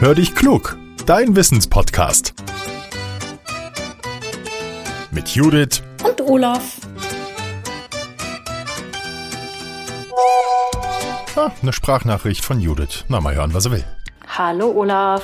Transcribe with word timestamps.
Hör 0.00 0.14
dich 0.14 0.34
klug, 0.34 0.78
dein 1.04 1.36
Wissenspodcast. 1.36 2.32
Mit 5.10 5.28
Judith 5.28 5.82
und 6.02 6.22
Olaf. 6.22 6.78
Ah, 11.36 11.50
eine 11.60 11.74
Sprachnachricht 11.74 12.42
von 12.42 12.62
Judith. 12.62 13.04
Na, 13.08 13.20
mal 13.20 13.34
hören, 13.34 13.52
was 13.52 13.66
er 13.66 13.72
will. 13.72 13.84
Hallo 14.38 14.70
Olaf. 14.70 15.22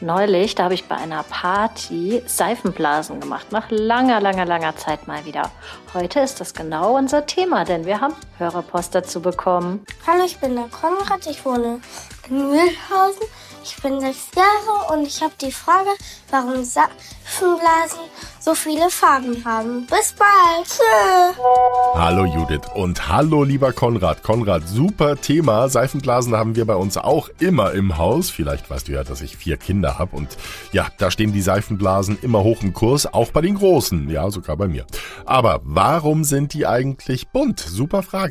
Neulich, 0.00 0.54
da 0.54 0.64
habe 0.64 0.74
ich 0.74 0.84
bei 0.86 0.96
einer 0.96 1.22
Party 1.22 2.22
Seifenblasen 2.26 3.20
gemacht. 3.20 3.52
Nach 3.52 3.70
langer, 3.70 4.22
langer, 4.22 4.46
langer 4.46 4.76
Zeit 4.76 5.06
mal 5.06 5.26
wieder. 5.26 5.50
Heute 5.92 6.20
ist 6.20 6.40
das 6.40 6.54
genau 6.54 6.96
unser 6.96 7.26
Thema, 7.26 7.64
denn 7.64 7.84
wir 7.84 8.00
haben 8.00 8.14
Hörerpost 8.38 8.94
dazu 8.94 9.20
bekommen. 9.20 9.84
Hallo, 10.06 10.24
ich 10.24 10.38
bin 10.38 10.56
der 10.56 10.68
Konrad. 10.68 11.26
Ich 11.26 11.44
wohne 11.44 11.80
in 12.28 12.36
Mühlhausen. 12.36 13.26
Ich 13.68 13.82
bin 13.82 13.98
sechs 14.00 14.28
Jahre 14.36 14.92
und 14.92 15.06
ich 15.06 15.20
habe 15.22 15.32
die 15.40 15.50
Frage, 15.50 15.90
warum 16.30 16.62
Seifenblasen 16.62 17.98
so 18.38 18.54
viele 18.54 18.90
Farben 18.90 19.44
haben. 19.44 19.86
Bis 19.86 20.12
bald. 20.12 20.66
Tschö. 20.68 21.42
Hallo 21.94 22.24
Judith 22.26 22.68
und 22.74 23.08
hallo 23.08 23.42
lieber 23.42 23.72
Konrad. 23.72 24.22
Konrad, 24.22 24.68
super 24.68 25.20
Thema. 25.20 25.68
Seifenblasen 25.68 26.36
haben 26.36 26.54
wir 26.54 26.64
bei 26.64 26.76
uns 26.76 26.96
auch 26.96 27.28
immer 27.40 27.72
im 27.72 27.98
Haus. 27.98 28.30
Vielleicht 28.30 28.70
weißt 28.70 28.86
du 28.86 28.92
ja, 28.92 29.02
dass 29.02 29.20
ich 29.20 29.36
vier 29.36 29.56
Kinder 29.56 29.98
habe 29.98 30.14
und 30.14 30.28
ja, 30.70 30.86
da 30.98 31.10
stehen 31.10 31.32
die 31.32 31.42
Seifenblasen 31.42 32.18
immer 32.22 32.44
hoch 32.44 32.62
im 32.62 32.72
Kurs, 32.72 33.12
auch 33.12 33.32
bei 33.32 33.40
den 33.40 33.56
Großen. 33.56 34.08
Ja, 34.10 34.30
sogar 34.30 34.56
bei 34.56 34.68
mir. 34.68 34.86
Aber 35.24 35.60
warum 35.64 36.22
sind 36.22 36.54
die 36.54 36.66
eigentlich 36.66 37.28
bunt? 37.28 37.58
Super 37.58 38.04
Frage. 38.04 38.25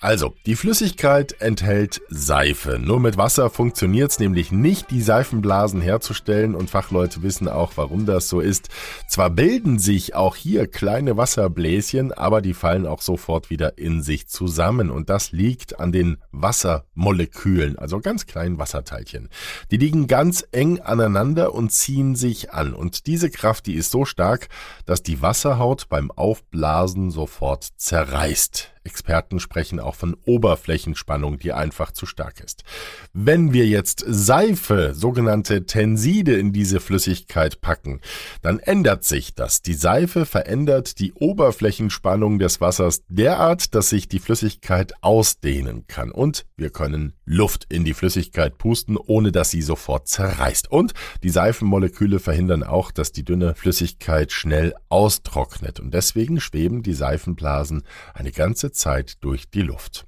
Also, 0.00 0.34
die 0.46 0.56
Flüssigkeit 0.56 1.40
enthält 1.40 2.00
Seife. 2.08 2.78
Nur 2.78 3.00
mit 3.00 3.16
Wasser 3.16 3.50
funktioniert 3.50 4.10
es 4.10 4.18
nämlich 4.18 4.52
nicht, 4.52 4.90
die 4.90 5.02
Seifenblasen 5.02 5.80
herzustellen 5.80 6.54
und 6.54 6.70
Fachleute 6.70 7.22
wissen 7.22 7.48
auch, 7.48 7.72
warum 7.76 8.06
das 8.06 8.28
so 8.28 8.40
ist. 8.40 8.68
Zwar 9.08 9.30
bilden 9.30 9.62
bilden 9.62 9.78
sich 9.78 10.14
auch 10.14 10.34
hier 10.34 10.66
kleine 10.66 11.16
Wasserbläschen, 11.16 12.12
aber 12.12 12.42
die 12.42 12.54
fallen 12.54 12.86
auch 12.86 13.00
sofort 13.00 13.48
wieder 13.48 13.78
in 13.78 14.02
sich 14.02 14.26
zusammen. 14.26 14.90
Und 14.90 15.08
das 15.08 15.30
liegt 15.30 15.78
an 15.78 15.92
den 15.92 16.18
Wassermolekülen, 16.32 17.78
also 17.78 18.00
ganz 18.00 18.26
kleinen 18.26 18.58
Wasserteilchen. 18.58 19.28
Die 19.70 19.76
liegen 19.76 20.08
ganz 20.08 20.44
eng 20.52 20.80
aneinander 20.80 21.54
und 21.54 21.70
ziehen 21.70 22.16
sich 22.16 22.52
an. 22.52 22.74
Und 22.74 23.06
diese 23.06 23.30
Kraft, 23.30 23.66
die 23.66 23.74
ist 23.74 23.90
so 23.90 24.04
stark, 24.04 24.48
dass 24.84 25.02
die 25.02 25.22
Wasserhaut 25.22 25.88
beim 25.88 26.10
Aufblasen 26.10 27.10
sofort 27.10 27.68
zerreißt. 27.76 28.72
Experten 28.84 29.40
sprechen 29.40 29.80
auch 29.80 29.94
von 29.94 30.16
Oberflächenspannung, 30.24 31.38
die 31.38 31.52
einfach 31.52 31.92
zu 31.92 32.06
stark 32.06 32.40
ist. 32.40 32.64
Wenn 33.12 33.52
wir 33.52 33.66
jetzt 33.66 34.04
Seife, 34.06 34.92
sogenannte 34.94 35.66
Tenside, 35.66 36.36
in 36.36 36.52
diese 36.52 36.80
Flüssigkeit 36.80 37.60
packen, 37.60 38.00
dann 38.42 38.58
ändert 38.58 39.04
sich 39.04 39.34
das. 39.34 39.62
Die 39.62 39.74
Seife 39.74 40.26
verändert 40.26 40.98
die 40.98 41.12
Oberflächenspannung 41.12 42.38
des 42.38 42.60
Wassers 42.60 43.02
derart, 43.08 43.74
dass 43.74 43.90
sich 43.90 44.08
die 44.08 44.18
Flüssigkeit 44.18 44.92
ausdehnen 45.00 45.86
kann 45.86 46.10
und 46.10 46.46
wir 46.56 46.70
können 46.70 47.14
Luft 47.24 47.66
in 47.70 47.84
die 47.84 47.94
Flüssigkeit 47.94 48.58
pusten, 48.58 48.96
ohne 48.96 49.32
dass 49.32 49.50
sie 49.50 49.62
sofort 49.62 50.06
zerreißt. 50.06 50.70
Und 50.70 50.92
die 51.22 51.30
Seifenmoleküle 51.30 52.20
verhindern 52.20 52.62
auch, 52.62 52.90
dass 52.90 53.10
die 53.10 53.24
dünne 53.24 53.54
Flüssigkeit 53.54 54.30
schnell 54.30 54.74
austrocknet. 54.88 55.80
Und 55.80 55.92
deswegen 55.92 56.40
schweben 56.40 56.82
die 56.82 56.94
Seifenblasen 56.94 57.82
eine 58.14 58.30
Zeit 58.72 59.22
durch 59.22 59.48
die 59.50 59.62
Luft. 59.62 60.06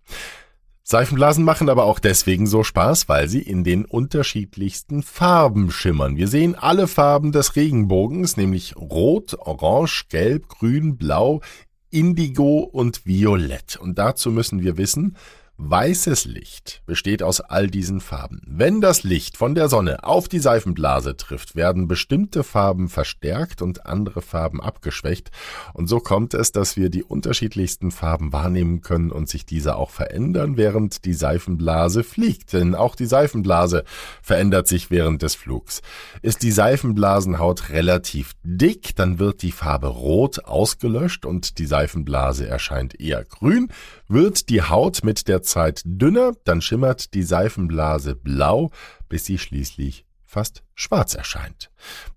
Seifenblasen 0.86 1.44
machen 1.44 1.70
aber 1.70 1.84
auch 1.84 1.98
deswegen 1.98 2.46
so 2.46 2.62
Spaß, 2.62 3.08
weil 3.08 3.26
sie 3.26 3.40
in 3.40 3.64
den 3.64 3.86
unterschiedlichsten 3.86 5.02
Farben 5.02 5.70
schimmern. 5.70 6.18
Wir 6.18 6.28
sehen 6.28 6.54
alle 6.54 6.89
Farben 6.89 7.33
des 7.33 7.56
Regenbogens, 7.56 8.36
nämlich 8.36 8.77
Rot, 8.77 9.34
Orange, 9.39 10.06
Gelb, 10.11 10.48
Grün, 10.48 10.98
Blau, 10.98 11.40
Indigo 11.89 12.58
und 12.58 13.06
Violett. 13.06 13.77
Und 13.77 13.98
dazu 13.98 14.30
müssen 14.30 14.62
wir 14.62 14.77
wissen, 14.77 15.16
Weißes 15.56 16.24
Licht 16.24 16.82
besteht 16.84 17.22
aus 17.22 17.40
all 17.40 17.68
diesen 17.68 18.00
Farben. 18.00 18.42
Wenn 18.44 18.80
das 18.80 19.04
Licht 19.04 19.36
von 19.36 19.54
der 19.54 19.68
Sonne 19.68 20.02
auf 20.02 20.26
die 20.26 20.40
Seifenblase 20.40 21.16
trifft, 21.16 21.54
werden 21.54 21.86
bestimmte 21.86 22.42
Farben 22.42 22.88
verstärkt 22.88 23.62
und 23.62 23.86
andere 23.86 24.20
Farben 24.20 24.60
abgeschwächt. 24.60 25.30
Und 25.72 25.86
so 25.86 26.00
kommt 26.00 26.34
es, 26.34 26.50
dass 26.50 26.76
wir 26.76 26.90
die 26.90 27.04
unterschiedlichsten 27.04 27.92
Farben 27.92 28.32
wahrnehmen 28.32 28.80
können 28.80 29.12
und 29.12 29.28
sich 29.28 29.46
diese 29.46 29.76
auch 29.76 29.90
verändern, 29.90 30.56
während 30.56 31.04
die 31.04 31.12
Seifenblase 31.12 32.02
fliegt. 32.02 32.52
Denn 32.52 32.74
auch 32.74 32.96
die 32.96 33.06
Seifenblase 33.06 33.84
verändert 34.22 34.66
sich 34.66 34.90
während 34.90 35.22
des 35.22 35.36
Flugs. 35.36 35.82
Ist 36.20 36.42
die 36.42 36.50
Seifenblasenhaut 36.50 37.70
relativ 37.70 38.32
dick, 38.42 38.96
dann 38.96 39.20
wird 39.20 39.42
die 39.42 39.52
Farbe 39.52 39.86
rot 39.86 40.46
ausgelöscht 40.46 41.24
und 41.24 41.58
die 41.58 41.66
Seifenblase 41.66 42.44
erscheint 42.44 42.98
eher 43.00 43.22
grün. 43.22 43.68
Wird 44.08 44.48
die 44.48 44.62
Haut 44.62 45.04
mit 45.04 45.28
der 45.28 45.43
Zeit 45.44 45.82
dünner, 45.84 46.32
dann 46.44 46.60
schimmert 46.60 47.14
die 47.14 47.22
Seifenblase 47.22 48.16
blau, 48.16 48.70
bis 49.08 49.24
sie 49.24 49.38
schließlich 49.38 50.05
fast 50.34 50.64
schwarz 50.74 51.14
erscheint. 51.14 51.70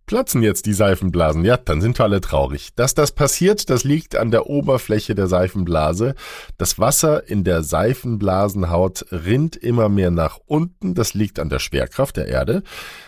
Platzen 0.07 0.41
jetzt 0.41 0.65
die 0.65 0.73
Seifenblasen, 0.73 1.45
ja, 1.45 1.55
dann 1.55 1.81
sind 1.81 1.99
wir 1.99 2.05
alle 2.05 2.19
traurig. 2.19 2.73
Dass 2.75 2.95
das 2.95 3.11
passiert, 3.11 3.69
das 3.69 3.83
liegt 3.83 4.15
an 4.15 4.31
der 4.31 4.47
Oberfläche 4.47 5.13
der 5.13 5.27
Seifenblase. 5.27 6.15
Das 6.57 6.79
Wasser 6.79 7.29
in 7.29 7.43
der 7.43 7.61
Seifenblasenhaut 7.61 9.05
rinnt 9.11 9.55
immer 9.55 9.87
mehr 9.87 10.09
nach 10.09 10.39
unten, 10.47 10.95
das 10.95 11.13
liegt 11.13 11.37
an 11.37 11.49
der 11.49 11.59
Schwerkraft 11.59 12.17
der 12.17 12.27
Erde. 12.27 12.63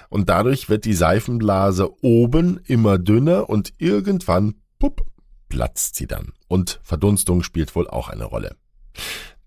Und 0.09 0.29
dadurch 0.29 0.69
wird 0.69 0.85
die 0.85 0.93
Seifenblase 0.93 1.89
oben 2.03 2.59
immer 2.65 2.99
dünner 2.99 3.49
und 3.49 3.73
irgendwann, 3.79 4.55
pupp, 4.77 5.01
platzt 5.47 5.95
sie 5.95 6.05
dann. 6.05 6.33
Und 6.47 6.79
Verdunstung 6.83 7.41
spielt 7.41 7.75
wohl 7.75 7.87
auch 7.87 8.09
eine 8.09 8.25
Rolle. 8.25 8.55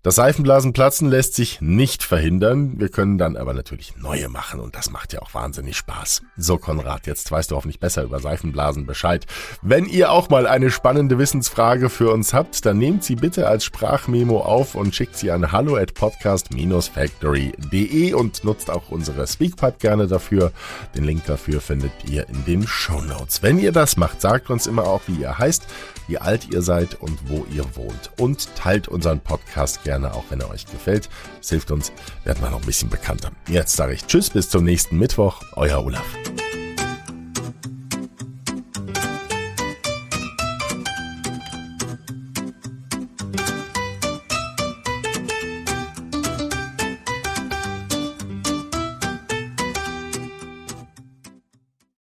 Das 0.03 0.13
Seifenblasenplatzen 0.15 1.07
lässt 1.07 1.33
sich 1.33 1.61
nicht 1.61 2.03
verhindern. 2.03 2.77
Wir 2.77 2.89
können 2.89 3.17
dann 3.17 3.37
aber 3.37 3.53
natürlich 3.53 3.95
neue 3.95 4.27
machen 4.27 4.59
und 4.59 4.75
das 4.75 4.89
macht 4.89 5.13
ja 5.13 5.21
auch 5.21 5.33
wahnsinnig 5.33 5.77
Spaß. 5.77 6.23
So, 6.35 6.57
Konrad, 6.57 7.07
jetzt 7.07 7.31
weißt 7.31 7.51
du 7.51 7.55
hoffentlich 7.55 7.79
besser 7.79 8.03
über 8.03 8.19
Seifenblasen 8.19 8.85
Bescheid. 8.85 9.25
Wenn 9.61 9.85
ihr 9.85 10.11
auch 10.11 10.27
mal 10.27 10.45
eine 10.45 10.71
spannende 10.71 11.19
Wissensfrage 11.19 11.89
für 11.89 12.11
uns 12.11 12.33
habt, 12.33 12.65
dann 12.65 12.79
nehmt 12.79 13.05
sie 13.05 13.15
bitte 13.15 13.47
als 13.47 13.63
Sprachmemo 13.63 14.41
auf 14.41 14.75
und 14.75 14.93
schickt 14.93 15.15
sie 15.15 15.31
an 15.31 15.53
hallo 15.53 15.77
at 15.77 15.93
podcast-factory.de 15.93 18.13
und 18.13 18.43
nutzt 18.43 18.69
auch 18.69 18.89
unsere 18.89 19.25
Speakpipe 19.25 19.77
gerne 19.79 20.07
dafür. 20.07 20.51
Den 20.97 21.05
Link 21.05 21.25
dafür 21.27 21.61
findet 21.61 21.93
ihr 22.09 22.27
in 22.27 22.43
den 22.43 22.67
Show 22.67 22.99
Notes. 22.99 23.41
Wenn 23.41 23.57
ihr 23.57 23.71
das 23.71 23.95
macht, 23.95 24.19
sagt 24.19 24.49
uns 24.49 24.67
immer 24.67 24.83
auch, 24.83 25.03
wie 25.07 25.21
ihr 25.21 25.37
heißt, 25.37 25.63
wie 26.09 26.17
alt 26.17 26.49
ihr 26.51 26.61
seid 26.61 26.95
und 26.95 27.29
wo 27.29 27.45
ihr 27.55 27.63
wohnt. 27.77 28.11
Und 28.17 28.53
teilt 28.57 28.89
unseren 28.89 29.21
Podcast 29.21 29.85
gerne 29.85 29.92
gerne, 29.93 30.13
auch 30.13 30.25
wenn 30.29 30.39
er 30.39 30.49
euch 30.49 30.65
gefällt. 30.65 31.09
Es 31.41 31.49
hilft 31.49 31.71
uns, 31.71 31.91
werden 32.23 32.41
wir 32.41 32.49
noch 32.49 32.61
ein 32.61 32.65
bisschen 32.65 32.89
bekannter. 32.89 33.31
Jetzt 33.47 33.75
sage 33.75 33.93
ich 33.93 34.05
Tschüss, 34.05 34.29
bis 34.29 34.49
zum 34.49 34.63
nächsten 34.63 34.97
Mittwoch. 34.97 35.41
Euer 35.55 35.83
Olaf. 35.83 36.05